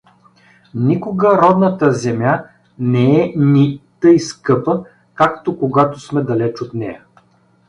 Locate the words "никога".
0.75-1.41